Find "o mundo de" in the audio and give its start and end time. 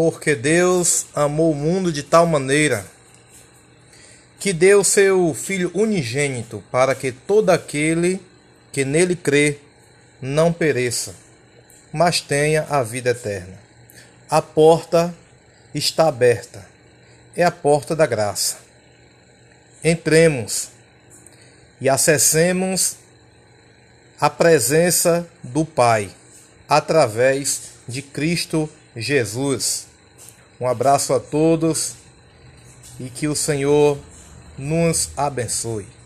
1.52-2.02